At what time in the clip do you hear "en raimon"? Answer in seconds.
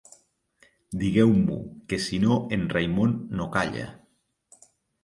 2.59-3.17